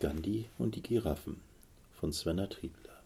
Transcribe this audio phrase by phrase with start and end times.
[0.00, 1.36] Gandhi und die Giraffen
[1.92, 3.02] von Svenna Triebler.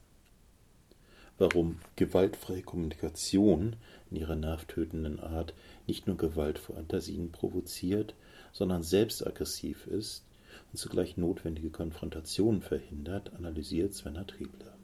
[1.39, 3.75] Warum gewaltfreie Kommunikation
[4.11, 5.55] in ihrer nervtötenden Art
[5.89, 8.15] nicht nur Gewaltfantasien provoziert,
[8.53, 10.25] sondern selbst aggressiv ist
[10.71, 14.77] und zugleich notwendige Konfrontationen verhindert, analysiert Svenna Triebler.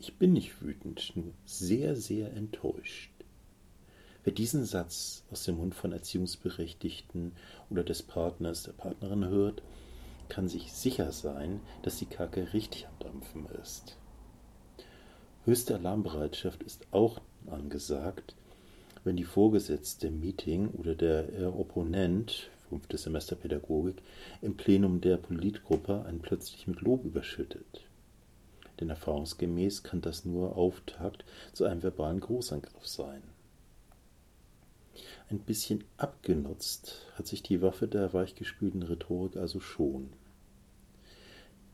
[0.00, 3.13] Ich bin nicht wütend, nur sehr, sehr enttäuscht.
[4.24, 7.32] Wer diesen Satz aus dem Mund von Erziehungsberechtigten
[7.68, 9.62] oder des Partners, der Partnerin hört,
[10.30, 13.98] kann sich sicher sein, dass die Kacke richtig am Dampfen ist.
[15.44, 18.34] Höchste Alarmbereitschaft ist auch angesagt,
[19.04, 24.00] wenn die Vorgesetzte im Meeting oder der Opponent, fünftes Semester Pädagogik,
[24.40, 27.82] im Plenum der Politgruppe einen plötzlich mit Lob überschüttet.
[28.80, 33.22] Denn erfahrungsgemäß kann das nur Auftakt zu einem verbalen Großangriff sein.
[35.30, 40.10] Ein bisschen abgenutzt hat sich die Waffe der weichgespülten Rhetorik also schon.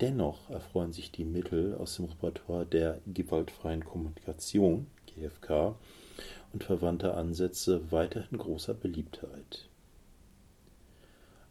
[0.00, 5.74] Dennoch erfreuen sich die Mittel aus dem Repertoire der gewaltfreien Kommunikation GFK
[6.52, 9.68] und verwandter Ansätze weiterhin großer Beliebtheit.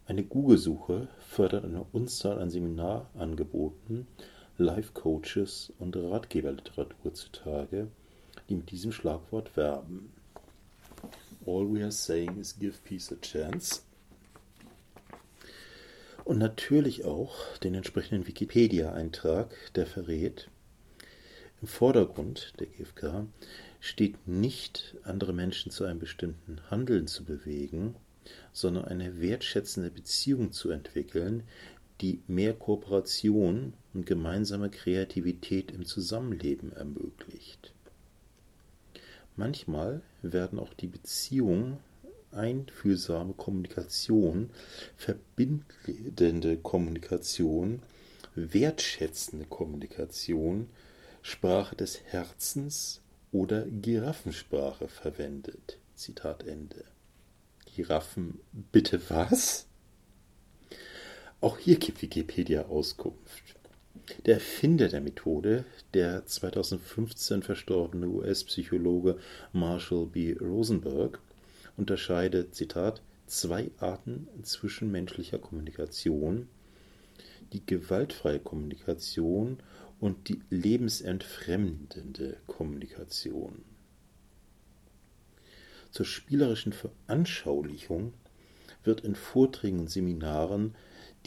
[0.06, 4.08] Eine Google-Suche fördert eine Unzahl an Seminarangeboten,
[4.56, 7.88] Life-Coaches und Ratgeberliteratur zutage,
[8.48, 10.12] die mit diesem Schlagwort werben.
[11.46, 13.82] All we are saying is give peace a chance.
[16.24, 20.48] Und natürlich auch den entsprechenden Wikipedia-Eintrag, der verrät,
[21.62, 23.26] im Vordergrund der GfK
[23.80, 27.96] steht nicht, andere Menschen zu einem bestimmten Handeln zu bewegen,
[28.52, 31.42] sondern eine wertschätzende Beziehung zu entwickeln,
[32.00, 37.74] die mehr Kooperation und gemeinsame Kreativität im Zusammenleben ermöglicht.
[39.40, 41.78] Manchmal werden auch die Beziehungen
[42.30, 44.50] einfühlsame Kommunikation,
[44.98, 47.80] verbindende Kommunikation,
[48.34, 50.68] wertschätzende Kommunikation,
[51.22, 53.00] Sprache des Herzens
[53.32, 55.78] oder Giraffensprache verwendet.
[55.94, 56.84] Zitat Ende.
[57.64, 59.68] Giraffen, bitte was?
[61.40, 63.59] Auch hier gibt Wikipedia Auskunft.
[64.26, 65.64] Der Erfinder der Methode,
[65.94, 69.18] der 2015 verstorbene US-Psychologe
[69.52, 70.36] Marshall B.
[70.38, 71.20] Rosenberg,
[71.76, 76.48] unterscheidet, Zitat, zwei Arten zwischenmenschlicher Kommunikation,
[77.52, 79.58] die gewaltfreie Kommunikation
[79.98, 83.62] und die lebensentfremdende Kommunikation.
[85.90, 88.12] Zur spielerischen Veranschaulichung
[88.84, 90.74] wird in Vorträgen und Seminaren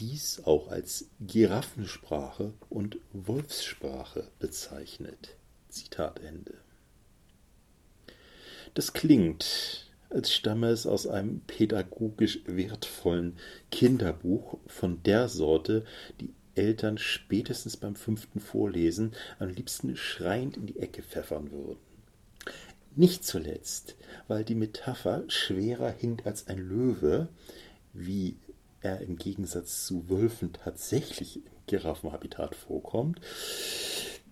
[0.00, 5.36] dies auch als Giraffensprache und Wolfssprache bezeichnet.
[5.68, 6.54] Zitat Ende.
[8.74, 13.36] Das klingt, als stamme es aus einem pädagogisch wertvollen
[13.70, 15.84] Kinderbuch von der Sorte,
[16.20, 21.78] die Eltern spätestens beim fünften Vorlesen am liebsten schreiend in die Ecke pfeffern würden.
[22.96, 23.96] Nicht zuletzt,
[24.28, 27.28] weil die Metapher schwerer hinkt als ein Löwe,
[27.92, 28.36] wie
[28.84, 33.20] er im Gegensatz zu Wölfen tatsächlich im Giraffenhabitat vorkommt,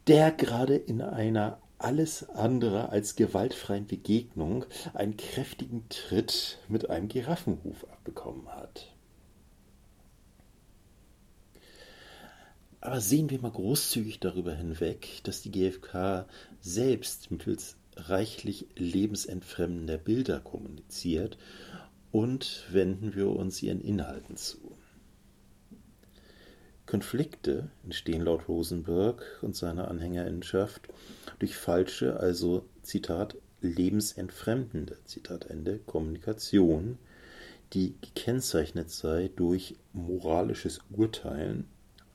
[0.06, 4.64] der gerade in einer alles andere als gewaltfreien Begegnung
[4.94, 8.92] einen kräftigen Tritt mit einem Giraffenhuf abbekommen hat.
[12.80, 16.26] Aber sehen wir mal großzügig darüber hinweg, dass die GfK
[16.60, 21.38] selbst mittels reichlich lebensentfremdender Bilder kommuniziert
[22.12, 24.76] und wenden wir uns ihren Inhalten zu.
[26.86, 30.88] Konflikte entstehen laut Rosenberg und seiner Anhängerinnenschaft
[31.38, 36.98] durch falsche, also Zitat, lebensentfremdende, Zitat Ende, Kommunikation,
[37.72, 41.66] die gekennzeichnet sei durch moralisches Urteilen,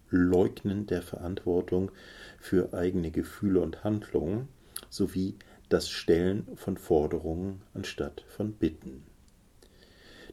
[0.09, 1.91] Leugnen der Verantwortung
[2.39, 4.47] für eigene Gefühle und Handlungen
[4.89, 5.35] sowie
[5.69, 9.03] das Stellen von Forderungen anstatt von Bitten.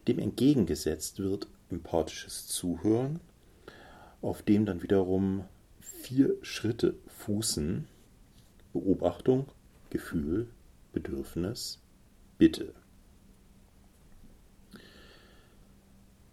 [0.07, 3.19] Dem entgegengesetzt wird empathisches Zuhören,
[4.21, 5.45] auf dem dann wiederum
[5.79, 7.87] vier Schritte fußen.
[8.73, 9.47] Beobachtung,
[9.89, 10.47] Gefühl,
[10.93, 11.79] Bedürfnis,
[12.37, 12.73] Bitte.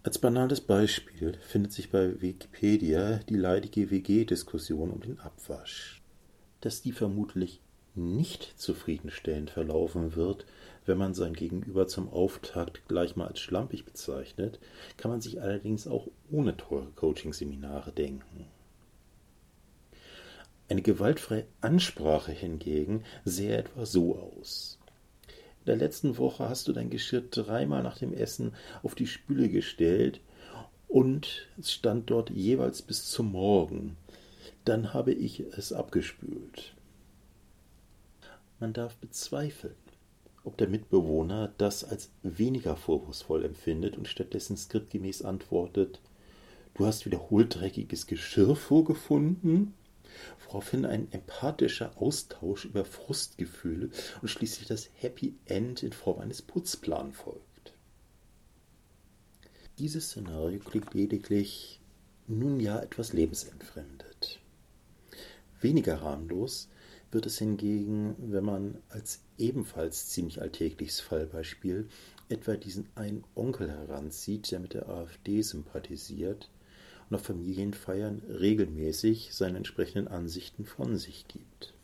[0.03, 6.03] Als banales Beispiel findet sich bei Wikipedia die leidige WG-Diskussion um den Abwasch.
[6.61, 7.61] Dass die vermutlich
[7.95, 10.47] nicht zufriedenstellend verlaufen wird,
[10.87, 14.59] wenn man sein Gegenüber zum Auftakt gleich mal als schlampig bezeichnet,
[14.97, 18.47] kann man sich allerdings auch ohne teure Coaching-Seminare denken.
[20.69, 24.79] Eine gewaltfreie Ansprache hingegen sähe etwa so aus.
[25.61, 29.49] In der letzten Woche hast du dein Geschirr dreimal nach dem Essen auf die Spüle
[29.49, 30.21] gestellt
[30.89, 33.97] und es stand dort jeweils bis zum Morgen.
[34.65, 36.75] Dann habe ich es abgespült.
[38.63, 39.75] Man darf bezweifeln,
[40.45, 46.01] ob der Mitbewohner das als weniger vorwurfsvoll empfindet und stattdessen skriptgemäß antwortet,
[46.75, 49.75] du hast wiederholt dreckiges Geschirr vorgefunden,
[50.47, 57.17] woraufhin ein empathischer Austausch über Frustgefühle und schließlich das Happy End in Form eines Putzplans
[57.17, 57.75] folgt.
[59.81, 61.81] Dieses Szenario klingt lediglich
[62.29, 64.39] nun ja etwas lebensentfremdet.
[65.61, 66.69] Weniger harmlos
[67.13, 71.89] wird es hingegen, wenn man als ebenfalls ziemlich alltägliches Fallbeispiel
[72.29, 76.51] etwa diesen einen Onkel heranzieht, der mit der AfD sympathisiert
[77.09, 81.75] und auf Familienfeiern regelmäßig seine entsprechenden Ansichten von sich gibt.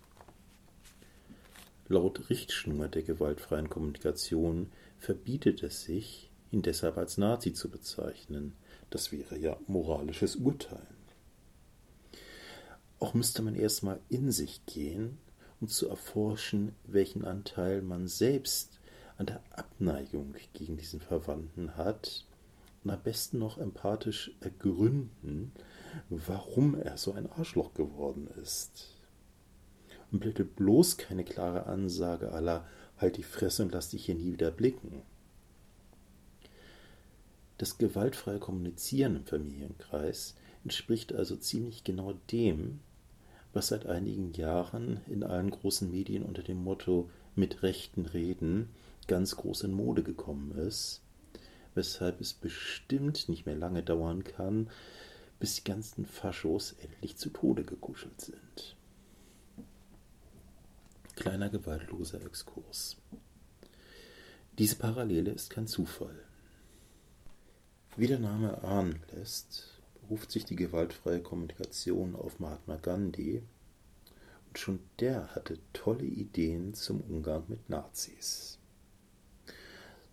[1.88, 8.54] Laut Richtschnur der gewaltfreien Kommunikation verbietet es sich, ihn deshalb als Nazi zu bezeichnen.
[8.90, 10.97] Das wäre ja moralisches Urteilen.
[13.00, 15.18] Auch müsste man erstmal in sich gehen,
[15.60, 18.78] um zu erforschen, welchen Anteil man selbst
[19.16, 22.26] an der Abneigung gegen diesen Verwandten hat
[22.84, 25.52] und am besten noch empathisch ergründen,
[26.08, 28.88] warum er so ein Arschloch geworden ist.
[30.10, 32.66] Und bitte bloß keine klare Ansage aller
[32.96, 35.02] halt die Fresse und lass dich hier nie wieder blicken.
[37.58, 40.34] Das gewaltfreie Kommunizieren im Familienkreis
[40.64, 42.80] entspricht also ziemlich genau dem,
[43.52, 48.68] was seit einigen Jahren in allen großen Medien unter dem Motto mit rechten Reden
[49.06, 51.00] ganz groß in Mode gekommen ist,
[51.74, 54.68] weshalb es bestimmt nicht mehr lange dauern kann,
[55.38, 58.76] bis die ganzen Faschos endlich zu Tode gekuschelt sind.
[61.16, 62.96] Kleiner gewaltloser Exkurs.
[64.58, 66.24] Diese Parallele ist kein Zufall.
[67.96, 69.77] Wie der Name ahnen lässt,
[70.08, 73.42] beruft sich die gewaltfreie Kommunikation auf Mahatma Gandhi
[74.48, 78.58] und schon der hatte tolle Ideen zum Umgang mit Nazis.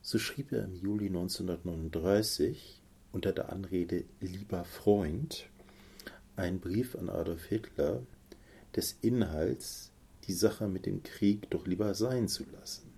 [0.02, 2.82] So schrieb er im Juli 1939
[3.14, 5.48] unter der Anrede Lieber Freund
[6.36, 8.04] einen Brief an Adolf Hitler,
[8.76, 9.94] des Inhalts
[10.28, 12.92] die Sache mit dem Krieg doch lieber sein zu lassen.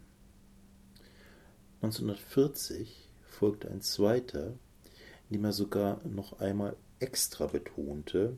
[1.81, 4.57] 1940 folgte ein zweiter,
[5.29, 8.37] in dem er sogar noch einmal extra betonte,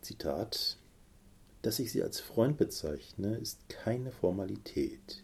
[0.00, 0.78] Zitat,
[1.62, 5.22] dass ich sie als Freund bezeichne, ist keine Formalität.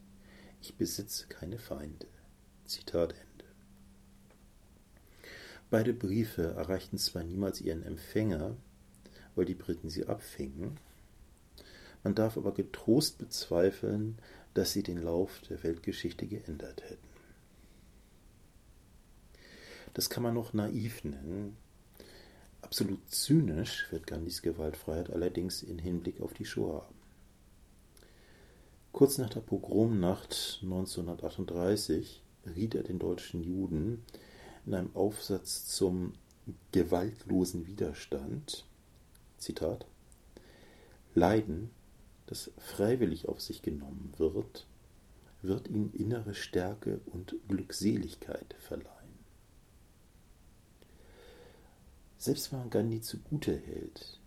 [0.61, 2.07] Ich besitze keine Feinde.
[2.67, 3.45] Zitat Ende.
[5.71, 8.57] Beide Briefe erreichten zwar niemals ihren Empfänger,
[9.35, 10.79] weil die Briten sie abfingen,
[12.07, 14.19] man darf aber getrost bezweifeln,
[14.55, 17.06] dass sie den Lauf der Weltgeschichte geändert hätten.
[19.97, 21.57] Das kann man noch naiv nennen,
[22.67, 26.85] Absolut zynisch wird Gandhis Gewaltfreiheit allerdings in Hinblick auf die Shoah.
[28.91, 32.25] Kurz nach der Pogromnacht 1938
[32.57, 34.03] riet er den deutschen Juden
[34.67, 36.15] in einem Aufsatz zum
[36.73, 38.67] gewaltlosen Widerstand,
[39.39, 39.87] Zitat,
[41.15, 41.71] Leiden,
[42.27, 44.67] das freiwillig auf sich genommen wird,
[45.41, 48.96] wird ihm innere Stärke und Glückseligkeit verleihen.
[52.27, 54.19] Selbst wenn man Gandhi zugute hält,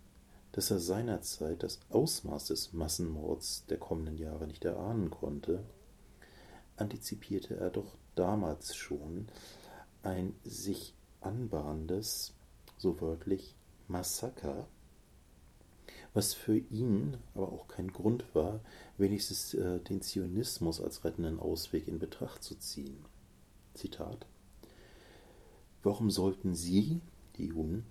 [0.54, 5.66] dass er seinerzeit das Ausmaß des Massenmords der kommenden Jahre nicht erahnen konnte,
[6.78, 9.28] antizipierte er doch damals schon
[10.02, 12.32] ein sich anbahnendes,
[12.78, 13.54] so wörtlich,
[13.90, 14.70] Massaker,
[16.14, 18.62] was für ihn aber auch kein Grund war,
[18.98, 23.04] wenigstens äh, den Zionismus als rettenden Ausweg in Betracht zu ziehen.
[23.74, 24.26] Zitat
[25.84, 27.02] Warum sollten Sie,
[27.40, 27.86] die Juden,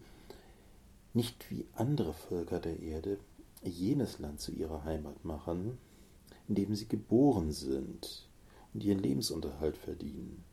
[1.14, 3.18] nicht wie andere Völker der Erde
[3.64, 5.78] jenes Land zu ihrer Heimat machen,
[6.46, 8.28] in dem sie geboren sind
[8.72, 10.44] und ihren Lebensunterhalt verdienen.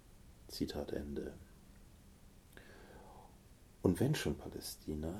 [0.48, 1.34] Zitat Ende.
[3.82, 5.14] Und wenn schon Palästina,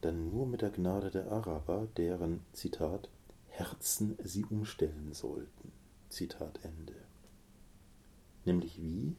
[0.00, 3.08] dann nur mit der Gnade der Araber, deren, Zitat,
[3.48, 5.72] Herzen sie umstellen sollten.
[6.08, 6.94] Zitat Ende.
[8.44, 9.16] Nämlich wie?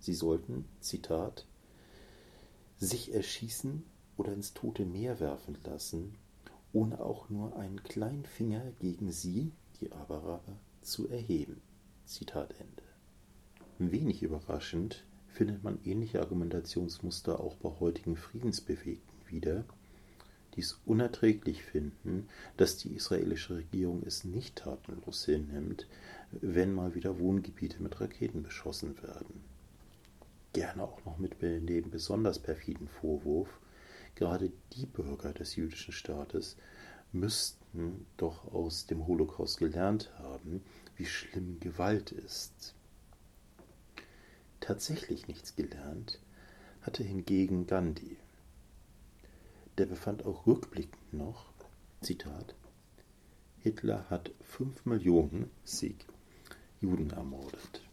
[0.00, 1.46] Sie sollten, Zitat,
[2.78, 3.82] sich erschießen
[4.16, 6.14] oder ins tote Meer werfen lassen,
[6.72, 10.42] ohne auch nur einen kleinen Finger gegen sie, die Araber,
[10.82, 11.60] zu erheben.
[12.04, 12.82] Zitat Ende.
[13.78, 19.64] Wenig überraschend findet man ähnliche Argumentationsmuster auch bei heutigen Friedensbewegten wieder,
[20.54, 25.86] die es unerträglich finden, dass die israelische Regierung es nicht tatenlos hinnimmt,
[26.30, 29.44] wenn mal wieder Wohngebiete mit Raketen beschossen werden.
[30.56, 33.60] Gerne auch noch mit dem besonders perfiden Vorwurf,
[34.14, 36.56] gerade die Bürger des jüdischen Staates
[37.12, 40.64] müssten doch aus dem Holocaust gelernt haben,
[40.96, 42.74] wie schlimm Gewalt ist.
[44.60, 46.20] Tatsächlich nichts gelernt
[46.80, 48.16] hatte hingegen Gandhi.
[49.76, 51.52] Der befand auch rückblickend noch,
[52.00, 52.54] Zitat,
[53.58, 56.06] Hitler hat fünf Millionen Sieg
[56.80, 57.85] Juden ermordet.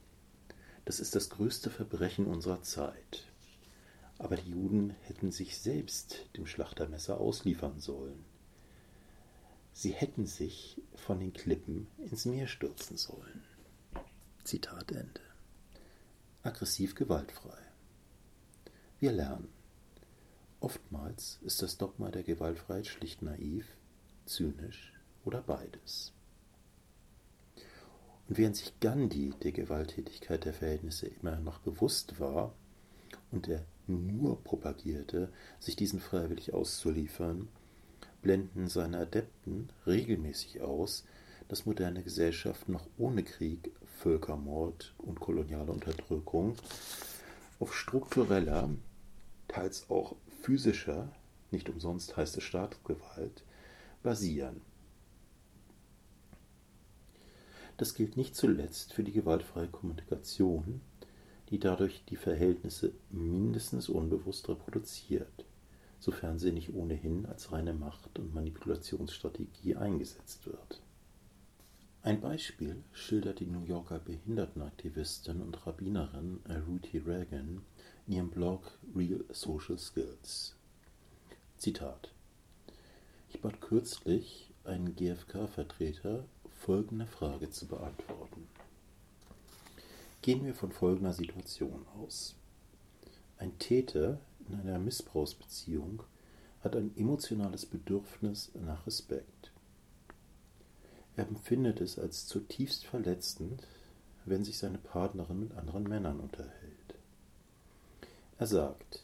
[0.85, 3.25] Das ist das größte Verbrechen unserer Zeit.
[4.17, 8.25] Aber die Juden hätten sich selbst dem Schlachtermesser ausliefern sollen.
[9.73, 13.43] Sie hätten sich von den Klippen ins Meer stürzen sollen.
[14.43, 15.21] Zitat Ende.
[16.43, 17.57] Aggressiv gewaltfrei.
[18.99, 19.49] Wir lernen.
[20.59, 23.65] Oftmals ist das Dogma der Gewaltfreiheit schlicht naiv,
[24.25, 24.93] zynisch
[25.25, 26.13] oder beides.
[28.27, 32.53] Und während sich Gandhi der Gewalttätigkeit der Verhältnisse immer noch bewusst war
[33.31, 37.49] und er nur propagierte, sich diesen freiwillig auszuliefern,
[38.21, 41.03] blenden seine Adepten regelmäßig aus,
[41.49, 46.55] dass moderne Gesellschaften noch ohne Krieg, Völkermord und koloniale Unterdrückung
[47.59, 48.69] auf struktureller,
[49.47, 51.11] teils auch physischer,
[51.51, 53.43] nicht umsonst heißt es Staatsgewalt,
[54.01, 54.61] basieren.
[57.77, 60.81] Das gilt nicht zuletzt für die gewaltfreie Kommunikation,
[61.49, 65.45] die dadurch die Verhältnisse mindestens unbewusst reproduziert
[66.03, 70.81] sofern sie nicht ohnehin als reine Macht- und Manipulationsstrategie eingesetzt wird.
[72.01, 77.61] Ein Beispiel schildert die New Yorker Behindertenaktivistin und Rabbinerin Ruthie Reagan
[78.05, 80.57] in ihrem Blog Real Social Skills.
[81.55, 82.11] Zitat
[83.29, 86.25] Ich bat kürzlich einen GfK-Vertreter,
[86.63, 88.47] folgende Frage zu beantworten.
[90.21, 92.35] Gehen wir von folgender Situation aus.
[93.37, 96.03] Ein Täter in einer Missbrauchsbeziehung
[96.63, 99.51] hat ein emotionales Bedürfnis nach Respekt.
[101.17, 103.67] Er empfindet es als zutiefst verletzend,
[104.23, 106.95] wenn sich seine Partnerin mit anderen Männern unterhält.
[108.39, 109.03] Er sagt,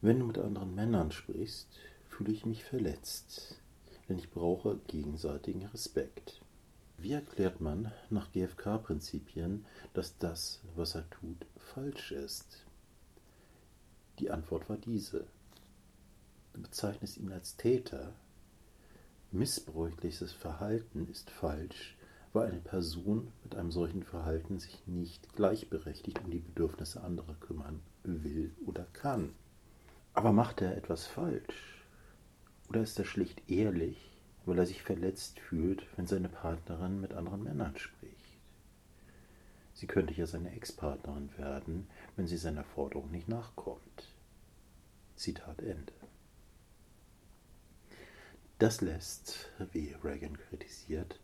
[0.00, 1.68] wenn du mit anderen Männern sprichst,
[2.08, 3.60] fühle ich mich verletzt,
[4.08, 6.40] denn ich brauche gegenseitigen Respekt.
[6.98, 12.64] Wie erklärt man nach GfK-Prinzipien, dass das, was er tut, falsch ist?
[14.18, 15.26] Die Antwort war diese.
[16.54, 18.14] Du bezeichnest ihn als Täter.
[19.30, 21.96] Missbräuchliches Verhalten ist falsch,
[22.32, 27.80] weil eine Person mit einem solchen Verhalten sich nicht gleichberechtigt um die Bedürfnisse anderer kümmern
[28.04, 29.34] will oder kann.
[30.14, 31.75] Aber macht er etwas falsch?
[32.68, 37.42] Oder ist er schlicht ehrlich, weil er sich verletzt fühlt, wenn seine Partnerin mit anderen
[37.42, 38.16] Männern spricht?
[39.74, 44.08] Sie könnte ja seine Ex-Partnerin werden, wenn sie seiner Forderung nicht nachkommt.
[45.16, 45.92] Zitat Ende.
[48.58, 51.20] Das lässt, wie Reagan kritisiert,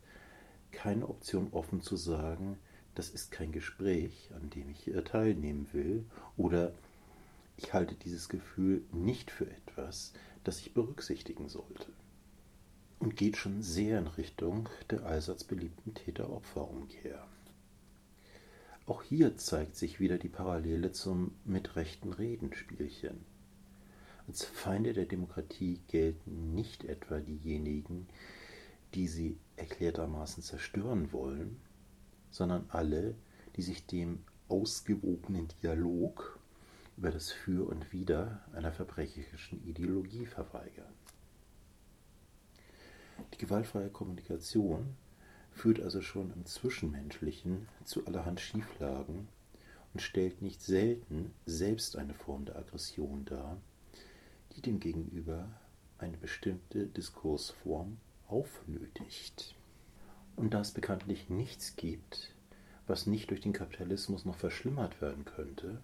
[0.70, 2.58] keine Option offen zu sagen,
[2.94, 6.04] das ist kein Gespräch, an dem ich teilnehmen will,
[6.36, 6.74] oder
[7.56, 10.12] ich halte dieses Gefühl nicht für etwas,
[10.44, 11.92] das ich berücksichtigen sollte.
[12.98, 17.26] Und geht schon sehr in Richtung der allseits beliebten Täter-Opfer-Umkehr.
[18.86, 23.24] Auch hier zeigt sich wieder die Parallele zum mit rechten Reden Spielchen.
[24.26, 28.08] Als Feinde der Demokratie gelten nicht etwa diejenigen,
[28.94, 31.60] die sie erklärtermaßen zerstören wollen,
[32.30, 33.14] sondern alle,
[33.56, 36.38] die sich dem ausgewogenen Dialog
[37.02, 40.94] über das Für und Wider einer verbrecherischen Ideologie verweigern.
[43.34, 44.94] Die gewaltfreie Kommunikation
[45.50, 49.26] führt also schon im Zwischenmenschlichen zu allerhand Schieflagen
[49.92, 53.60] und stellt nicht selten selbst eine Form der Aggression dar,
[54.54, 55.48] die dem Gegenüber
[55.98, 57.96] eine bestimmte Diskursform
[58.28, 59.56] aufnötigt.
[60.36, 62.32] Und da es bekanntlich nichts gibt,
[62.86, 65.82] was nicht durch den Kapitalismus noch verschlimmert werden könnte,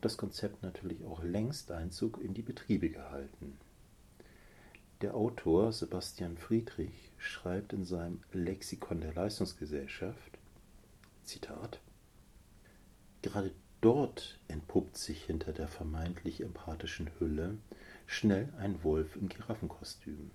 [0.00, 3.58] hat das Konzept natürlich auch längst Einzug in die Betriebe gehalten.
[5.02, 10.38] Der Autor Sebastian Friedrich schreibt in seinem Lexikon der Leistungsgesellschaft,
[11.24, 11.80] Zitat,
[13.20, 13.52] Gerade
[13.82, 17.58] dort entpuppt sich hinter der vermeintlich empathischen Hülle
[18.06, 20.30] schnell ein Wolf im Giraffenkostüm.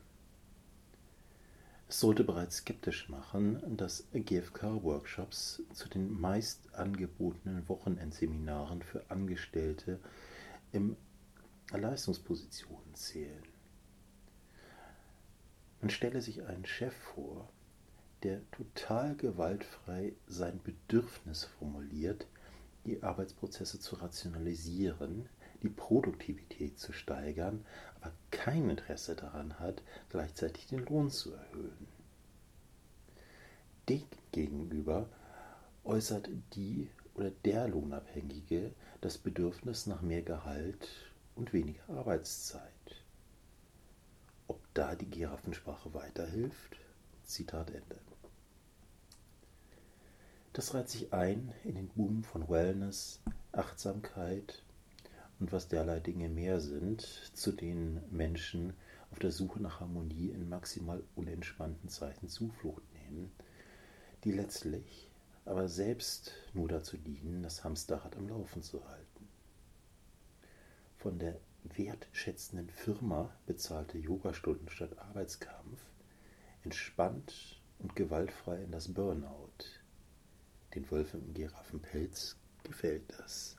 [1.88, 10.00] Es sollte bereits skeptisch machen, dass GfK-Workshops zu den meist angebotenen Wochenendseminaren für Angestellte
[10.72, 10.98] in
[11.72, 13.44] Leistungspositionen zählen.
[15.82, 17.50] Man stelle sich einen Chef vor,
[18.24, 22.26] der total gewaltfrei sein Bedürfnis formuliert,
[22.86, 25.30] die Arbeitsprozesse zu rationalisieren,
[25.62, 27.64] die Produktivität zu steigern,
[28.02, 28.12] aber
[28.46, 31.88] kein Interesse daran hat, gleichzeitig den Lohn zu erhöhen.
[33.90, 35.10] Demgegenüber
[35.84, 38.72] äußert die oder der Lohnabhängige
[39.02, 40.88] das Bedürfnis nach mehr Gehalt
[41.34, 42.72] und weniger Arbeitszeit.
[44.48, 46.78] Ob da die Giraffensprache weiterhilft?
[47.24, 47.98] Zitat Ende.
[50.54, 53.22] Das reiht sich ein in den Boom von Wellness,
[53.54, 54.62] Achtsamkeit
[55.40, 57.02] und was derlei Dinge mehr sind,
[57.34, 58.74] zu denen Menschen
[59.12, 63.32] auf der Suche nach Harmonie in maximal unentspannten Zeiten Zuflucht nehmen,
[64.24, 65.10] die letztlich
[65.46, 69.28] aber selbst nur dazu dienen, das Hamsterrad am Laufen zu halten.
[70.98, 75.82] Von der wertschätzenden Firma bezahlte Yogastunden statt Arbeitskampf,
[76.64, 79.52] entspannt und gewaltfrei in das Burnout.
[80.74, 83.56] Den Wölfen im Giraffenpelz gefällt das.